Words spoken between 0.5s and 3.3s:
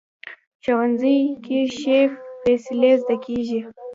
ښوونځی کې ښې فیصلې زده